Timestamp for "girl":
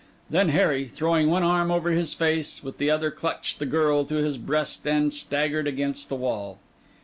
3.67-4.03